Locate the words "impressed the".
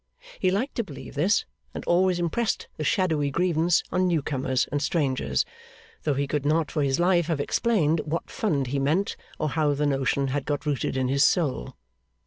2.17-2.83